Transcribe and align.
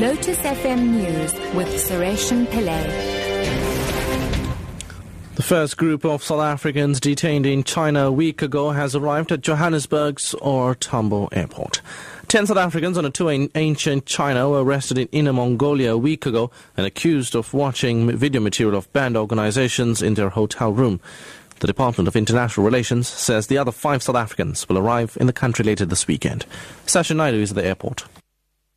Lotus 0.00 0.38
FM 0.40 0.90
News 0.90 1.32
with 1.54 1.68
Sureshan 1.68 2.44
Pillay. 2.48 2.84
The 5.36 5.42
first 5.42 5.78
group 5.78 6.04
of 6.04 6.22
South 6.22 6.42
Africans 6.42 7.00
detained 7.00 7.46
in 7.46 7.64
China 7.64 8.08
a 8.08 8.12
week 8.12 8.42
ago 8.42 8.72
has 8.72 8.94
arrived 8.94 9.32
at 9.32 9.40
Johannesburg's 9.40 10.34
OR 10.34 10.74
Tambo 10.74 11.28
Airport. 11.28 11.80
Ten 12.28 12.46
South 12.46 12.58
Africans 12.58 12.98
on 12.98 13.06
a 13.06 13.10
tour 13.10 13.32
in 13.32 13.50
ancient 13.54 14.04
China 14.04 14.50
were 14.50 14.62
arrested 14.62 14.98
in 14.98 15.08
Inner 15.10 15.32
Mongolia 15.32 15.92
a 15.92 15.98
week 15.98 16.26
ago 16.26 16.50
and 16.76 16.86
accused 16.86 17.34
of 17.34 17.54
watching 17.54 18.14
video 18.14 18.42
material 18.42 18.76
of 18.76 18.92
banned 18.92 19.16
organizations 19.16 20.02
in 20.02 20.14
their 20.14 20.28
hotel 20.28 20.70
room. 20.70 21.00
The 21.58 21.66
Department 21.66 22.06
of 22.06 22.16
International 22.16 22.66
Relations 22.66 23.08
says 23.08 23.46
the 23.46 23.56
other 23.56 23.72
five 23.72 24.02
South 24.02 24.16
Africans 24.16 24.68
will 24.68 24.76
arrive 24.76 25.16
in 25.18 25.26
the 25.26 25.32
country 25.32 25.64
later 25.64 25.86
this 25.86 26.06
weekend. 26.06 26.44
Sasha 26.84 27.14
Naidu 27.14 27.40
is 27.40 27.50
at 27.50 27.56
the 27.56 27.64
airport 27.64 28.04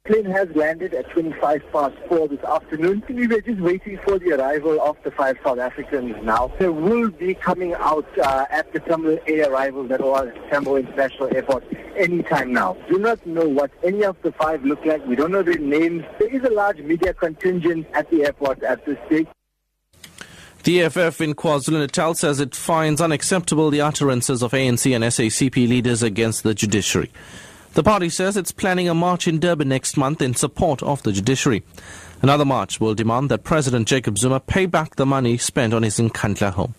The 0.05 0.13
plane 0.13 0.31
has 0.31 0.47
landed 0.55 0.93
at 0.93 1.09
25 1.09 1.61
past 1.73 1.95
4 2.07 2.29
this 2.29 2.39
afternoon. 2.39 3.03
We 3.09 3.27
were 3.27 3.41
just 3.41 3.59
waiting 3.59 3.99
for 4.05 4.17
the 4.17 4.31
arrival 4.31 4.79
of 4.81 4.95
the 5.03 5.11
five 5.11 5.37
South 5.43 5.59
Africans 5.59 6.15
now. 6.23 6.53
They 6.57 6.69
will 6.69 7.09
be 7.11 7.33
coming 7.33 7.73
out 7.73 8.07
uh, 8.17 8.45
at 8.49 8.71
the 8.71 8.79
Terminal 8.79 9.19
A 9.27 9.41
arrival 9.41 9.83
that 9.89 9.99
was 9.99 10.29
Tambo 10.49 10.77
International 10.77 11.35
Airport 11.35 11.65
anytime 11.97 12.53
now. 12.53 12.77
Do 12.89 12.97
not 12.97 13.23
know 13.25 13.47
what 13.47 13.71
any 13.83 14.05
of 14.05 14.15
the 14.21 14.31
five 14.31 14.63
look 14.63 14.85
like. 14.85 15.05
We 15.05 15.17
don't 15.17 15.33
know 15.33 15.43
their 15.43 15.59
names. 15.59 16.05
There 16.17 16.33
is 16.33 16.43
a 16.45 16.49
large 16.49 16.79
media 16.79 17.13
contingent 17.13 17.87
at 17.93 18.09
the 18.09 18.23
airport 18.23 18.63
at 18.63 18.85
this 18.85 18.97
stage. 19.07 19.27
The 20.63 20.81
EFF 20.81 21.21
in 21.21 21.35
KwaZulu-Natal 21.35 22.15
says 22.15 22.39
it 22.39 22.53
finds 22.53 22.99
unacceptable 22.99 23.69
the 23.69 23.81
utterances 23.81 24.43
of 24.43 24.51
ANC 24.51 24.93
and 24.93 25.03
SACP 25.05 25.67
leaders 25.69 26.03
against 26.03 26.43
the 26.43 26.53
judiciary. 26.53 27.11
The 27.73 27.83
party 27.83 28.09
says 28.09 28.35
it's 28.35 28.51
planning 28.51 28.89
a 28.89 28.93
march 28.93 29.27
in 29.27 29.39
Durban 29.39 29.69
next 29.69 29.95
month 29.95 30.21
in 30.21 30.35
support 30.35 30.83
of 30.83 31.01
the 31.03 31.13
judiciary. 31.13 31.63
Another 32.21 32.43
march 32.43 32.81
will 32.81 32.93
demand 32.93 33.31
that 33.31 33.45
President 33.45 33.87
Jacob 33.87 34.17
Zuma 34.17 34.41
pay 34.41 34.65
back 34.65 34.95
the 34.95 35.05
money 35.05 35.37
spent 35.37 35.73
on 35.73 35.83
his 35.83 35.97
Nkandla 35.97 36.51
home. 36.51 36.75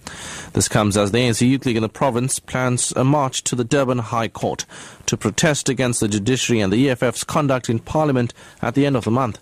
This 0.52 0.68
comes 0.68 0.98
as 0.98 1.12
the 1.12 1.18
ANC 1.18 1.48
Youth 1.48 1.64
League 1.64 1.76
in 1.76 1.82
the 1.82 1.88
province 1.88 2.38
plans 2.38 2.92
a 2.92 3.04
march 3.04 3.44
to 3.44 3.56
the 3.56 3.64
Durban 3.64 3.98
High 3.98 4.28
Court 4.28 4.66
to 5.06 5.16
protest 5.16 5.70
against 5.70 6.00
the 6.00 6.08
judiciary 6.08 6.60
and 6.60 6.70
the 6.70 6.90
EFF's 6.90 7.24
conduct 7.24 7.70
in 7.70 7.78
Parliament 7.78 8.34
at 8.60 8.74
the 8.74 8.84
end 8.84 8.96
of 8.96 9.04
the 9.04 9.10
month. 9.10 9.38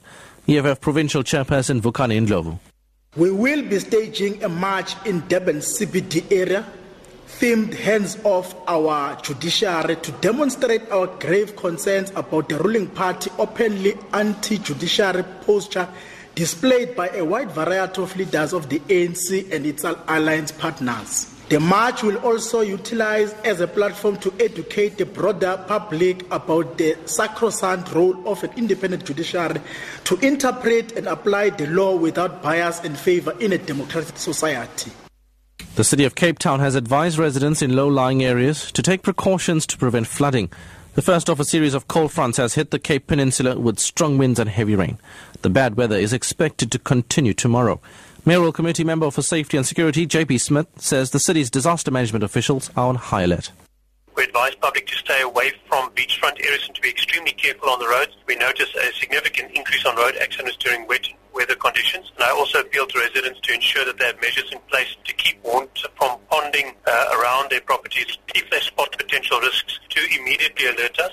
EFF 0.46 0.80
Provincial 0.80 1.24
Chairperson 1.24 1.80
Vukani 1.80 2.24
Ndlovu. 2.24 2.60
We 3.18 3.32
will 3.32 3.62
be 3.62 3.80
staging 3.80 4.44
a 4.44 4.48
march 4.48 4.94
in 5.04 5.26
Durban 5.26 5.56
CBD 5.56 6.30
area 6.30 6.64
themed 7.26 7.74
hands 7.74 8.16
off 8.22 8.54
our 8.68 9.20
judiciary 9.22 9.96
to 9.96 10.12
demonstrate 10.20 10.88
our 10.92 11.08
grave 11.18 11.56
concerns 11.56 12.12
about 12.14 12.48
the 12.48 12.58
ruling 12.58 12.86
party 12.86 13.28
openly 13.36 13.94
anti-judiciary 14.12 15.24
posture 15.44 15.88
displayed 16.36 16.94
by 16.94 17.08
a 17.08 17.24
wide 17.24 17.50
variety 17.50 18.00
of 18.00 18.16
leaders 18.16 18.52
of 18.52 18.68
the 18.68 18.78
ANC 18.78 19.50
and 19.50 19.66
its 19.66 19.82
alliance 19.82 20.52
partners. 20.52 21.37
The 21.48 21.60
march 21.60 22.02
will 22.02 22.18
also 22.18 22.60
utilize 22.60 23.32
as 23.42 23.62
a 23.62 23.66
platform 23.66 24.18
to 24.18 24.30
educate 24.38 24.98
the 24.98 25.06
broader 25.06 25.64
public 25.66 26.30
about 26.30 26.76
the 26.76 26.94
sacrosanct 27.06 27.94
role 27.94 28.28
of 28.28 28.44
an 28.44 28.50
independent 28.58 29.06
judiciary 29.06 29.62
to 30.04 30.16
interpret 30.18 30.92
and 30.92 31.06
apply 31.06 31.48
the 31.50 31.66
law 31.68 31.96
without 31.96 32.42
bias 32.42 32.80
and 32.80 32.98
favor 32.98 33.34
in 33.40 33.54
a 33.54 33.58
democratic 33.58 34.18
society. 34.18 34.92
The 35.76 35.84
city 35.84 36.04
of 36.04 36.16
Cape 36.16 36.38
Town 36.38 36.60
has 36.60 36.74
advised 36.74 37.16
residents 37.16 37.62
in 37.62 37.74
low-lying 37.74 38.22
areas 38.22 38.70
to 38.72 38.82
take 38.82 39.00
precautions 39.00 39.66
to 39.68 39.78
prevent 39.78 40.06
flooding. 40.06 40.52
The 40.96 41.02
first 41.02 41.30
of 41.30 41.40
a 41.40 41.44
series 41.44 41.72
of 41.72 41.88
cold 41.88 42.12
fronts 42.12 42.36
has 42.36 42.54
hit 42.54 42.72
the 42.72 42.78
Cape 42.78 43.06
Peninsula 43.06 43.58
with 43.58 43.78
strong 43.78 44.18
winds 44.18 44.38
and 44.38 44.50
heavy 44.50 44.76
rain. 44.76 44.98
The 45.40 45.48
bad 45.48 45.76
weather 45.78 45.96
is 45.96 46.12
expected 46.12 46.70
to 46.72 46.78
continue 46.78 47.32
tomorrow. 47.32 47.80
Mayoral 48.24 48.52
Committee 48.52 48.84
member 48.84 49.10
for 49.10 49.22
Safety 49.22 49.56
and 49.56 49.66
Security, 49.66 50.06
JP 50.06 50.40
Smith, 50.40 50.66
says 50.76 51.10
the 51.10 51.18
city's 51.18 51.50
disaster 51.50 51.90
management 51.90 52.24
officials 52.24 52.70
are 52.76 52.88
on 52.88 52.96
high 52.96 53.22
alert. 53.22 53.50
We 54.16 54.24
advise 54.24 54.54
public 54.56 54.86
to 54.88 54.94
stay 54.96 55.22
away 55.22 55.52
from 55.68 55.90
beachfront 55.90 56.44
areas 56.44 56.64
and 56.66 56.74
to 56.74 56.82
be 56.82 56.90
extremely 56.90 57.32
careful 57.32 57.70
on 57.70 57.78
the 57.78 57.86
roads. 57.86 58.16
We 58.26 58.34
notice 58.36 58.74
a 58.74 58.92
significant 58.94 59.52
increase 59.52 59.86
on 59.86 59.96
road 59.96 60.16
accidents 60.20 60.56
during 60.56 60.86
wet 60.88 61.06
weather 61.32 61.54
conditions. 61.54 62.10
And 62.16 62.24
I 62.24 62.30
also 62.30 62.60
appeal 62.60 62.86
to 62.86 62.98
residents 62.98 63.40
to 63.40 63.54
ensure 63.54 63.84
that 63.84 63.96
they 63.98 64.06
have 64.06 64.20
measures 64.20 64.50
in 64.50 64.58
place 64.68 64.96
to 65.04 65.12
keep 65.14 65.42
water 65.44 65.88
from 65.96 66.18
ponding 66.30 66.74
uh, 66.86 67.16
around 67.16 67.50
their 67.50 67.60
properties. 67.60 68.18
If 68.34 68.50
they 68.50 68.58
spot 68.58 68.90
potential 68.98 69.38
risks, 69.40 69.78
to 69.90 70.00
immediately 70.20 70.66
alert 70.66 70.98
us. 70.98 71.12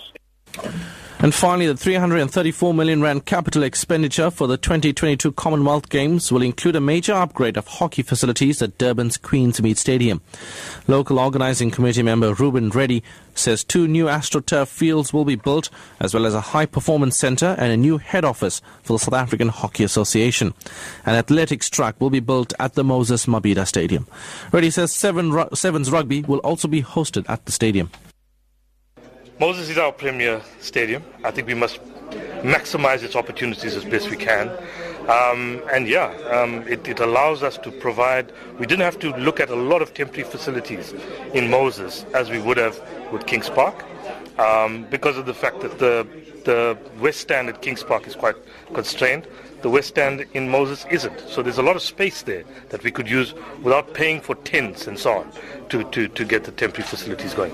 And 1.26 1.34
finally, 1.34 1.66
the 1.66 1.76
334 1.76 2.72
million 2.72 3.02
rand 3.02 3.26
capital 3.26 3.64
expenditure 3.64 4.30
for 4.30 4.46
the 4.46 4.58
2022 4.58 5.32
Commonwealth 5.32 5.90
Games 5.90 6.32
will 6.32 6.44
include 6.44 6.76
a 6.76 6.80
major 6.80 7.14
upgrade 7.14 7.58
of 7.58 7.66
hockey 7.66 8.04
facilities 8.04 8.62
at 8.62 8.78
Durban's 8.78 9.18
Queensmead 9.18 9.78
Stadium. 9.78 10.22
Local 10.88 11.18
organizing 11.18 11.72
committee 11.72 12.04
member 12.04 12.36
Ruben 12.36 12.70
Reddy 12.70 13.02
says 13.34 13.64
two 13.64 13.88
new 13.88 14.06
AstroTurf 14.06 14.68
fields 14.68 15.14
will 15.14 15.26
be 15.26 15.34
built, 15.34 15.72
as 16.00 16.14
well 16.14 16.28
as 16.28 16.36
a 16.36 16.42
high 16.42 16.68
performance 16.68 17.18
center 17.18 17.56
and 17.58 17.72
a 17.72 17.78
new 17.78 17.98
head 17.98 18.24
office 18.24 18.62
for 18.84 18.94
the 18.94 19.00
South 19.00 19.16
African 19.16 19.48
Hockey 19.48 19.84
Association. 19.84 20.54
An 21.08 21.16
athletics 21.16 21.72
track 21.72 22.00
will 22.00 22.12
be 22.12 22.20
built 22.20 22.54
at 22.60 22.76
the 22.76 22.84
Moses 22.84 23.26
Mabhida 23.26 23.66
Stadium. 23.66 24.06
Reddy 24.52 24.70
says 24.70 24.94
seven, 24.94 25.34
Sevens 25.56 25.90
rugby 25.90 26.22
will 26.22 26.38
also 26.42 26.68
be 26.68 26.84
hosted 26.84 27.26
at 27.28 27.48
the 27.48 27.52
stadium. 27.52 27.90
Moses 29.38 29.70
is 29.70 29.78
our 29.78 29.92
premier 29.92 30.42
stadium. 30.62 31.04
I 31.26 31.32
think 31.32 31.48
we 31.48 31.56
must 31.56 31.82
maximize 32.42 33.04
its 33.04 33.18
opportunities 33.18 33.76
as 33.76 33.84
best 33.84 34.10
we 34.10 34.16
can. 34.16 34.50
Um, 35.10 35.62
and 35.74 35.90
yeah, 35.90 36.06
um, 36.32 36.66
it, 36.70 36.88
it, 36.88 37.00
allows 37.02 37.44
us 37.44 37.58
to 37.60 37.72
provide, 37.72 38.32
we 38.60 38.66
didn't 38.66 38.84
have 38.84 38.98
to 39.00 39.10
look 39.18 39.42
at 39.42 39.50
a 39.50 39.56
lot 39.56 39.82
of 39.82 39.94
temporary 39.94 40.24
facilities 40.24 40.94
in 41.34 41.50
Moses 41.50 42.06
as 42.14 42.30
we 42.30 42.40
would 42.40 42.58
have 42.58 42.82
with 43.12 43.26
Kings 43.28 43.50
Park 43.50 43.84
um, 44.40 44.86
because 44.90 45.18
of 45.18 45.26
the 45.26 45.34
fact 45.34 45.60
that 45.62 45.80
the, 45.80 46.08
the 46.46 46.78
west 47.00 47.20
stand 47.20 47.50
at 47.50 47.62
Kings 47.62 47.84
Park 47.84 48.08
is 48.08 48.16
quite 48.16 48.36
constrained. 48.74 49.28
The 49.64 49.70
west 49.70 49.90
stand 49.90 50.26
in 50.34 50.50
Moses 50.50 50.86
isn't. 50.90 51.20
So 51.28 51.44
there's 51.44 51.58
a 51.58 51.64
lot 51.64 51.76
of 51.76 51.82
space 51.82 52.22
there 52.22 52.46
that 52.70 52.84
we 52.84 52.92
could 52.92 53.10
use 53.10 53.34
without 53.62 53.94
paying 53.94 54.22
for 54.22 54.36
tents 54.36 54.88
and 54.88 54.98
so 54.98 55.12
on 55.12 55.32
to, 55.70 55.84
to, 55.92 56.08
to 56.08 56.24
get 56.24 56.46
the 56.46 56.52
temporary 56.52 56.88
facilities 56.88 57.34
going. 57.34 57.54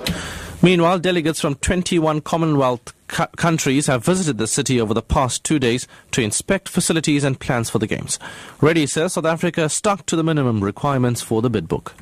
Meanwhile, 0.63 0.99
delegates 0.99 1.41
from 1.41 1.55
21 1.55 2.21
Commonwealth 2.21 2.93
cu- 3.07 3.25
countries 3.35 3.87
have 3.87 4.05
visited 4.05 4.37
the 4.37 4.45
city 4.45 4.79
over 4.79 4.93
the 4.93 5.01
past 5.01 5.43
two 5.43 5.57
days 5.57 5.87
to 6.11 6.21
inspect 6.21 6.69
facilities 6.69 7.23
and 7.23 7.39
plans 7.39 7.69
for 7.69 7.79
the 7.79 7.87
Games. 7.87 8.19
Reddy 8.61 8.85
says 8.85 9.13
South 9.13 9.25
Africa 9.25 9.69
stuck 9.69 10.05
to 10.05 10.15
the 10.15 10.23
minimum 10.23 10.63
requirements 10.63 11.21
for 11.21 11.41
the 11.41 11.49
bid 11.49 11.67
book. 11.67 11.95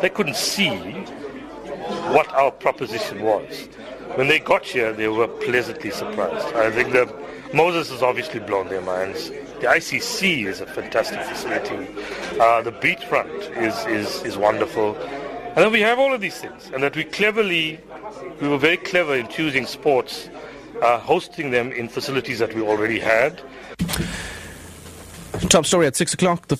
They 0.00 0.08
couldn't 0.08 0.36
see 0.36 0.70
what 2.14 2.32
our 2.32 2.50
proposition 2.50 3.22
was. 3.22 3.68
When 4.14 4.28
they 4.28 4.38
got 4.38 4.64
here, 4.64 4.92
they 4.94 5.08
were 5.08 5.28
pleasantly 5.28 5.90
surprised. 5.90 6.46
I 6.56 6.70
think 6.70 6.92
that 6.92 7.14
Moses 7.54 7.90
has 7.90 8.02
obviously 8.02 8.40
blown 8.40 8.68
their 8.68 8.80
minds. 8.80 9.28
The 9.28 9.66
ICC 9.66 10.46
is 10.46 10.60
a 10.60 10.66
fantastic 10.66 11.20
facility. 11.20 11.94
Uh, 12.40 12.62
the 12.62 12.72
beachfront 12.72 13.56
is, 13.56 13.76
is, 13.86 14.22
is 14.24 14.38
wonderful. 14.38 14.96
And 15.58 15.72
we 15.72 15.80
have 15.80 15.98
all 15.98 16.14
of 16.14 16.20
these 16.20 16.38
things, 16.38 16.70
and 16.72 16.84
that 16.84 16.94
we 16.94 17.02
cleverly, 17.02 17.80
we 18.40 18.46
were 18.46 18.58
very 18.58 18.76
clever 18.76 19.16
in 19.16 19.26
choosing 19.26 19.66
sports, 19.66 20.30
uh, 20.80 21.00
hosting 21.00 21.50
them 21.50 21.72
in 21.72 21.88
facilities 21.88 22.38
that 22.38 22.54
we 22.54 22.62
already 22.62 23.00
had. 23.00 23.42
Top 25.50 25.66
story 25.66 25.88
at 25.88 25.96
6 25.96 26.14
o'clock. 26.14 26.46
The 26.46 26.56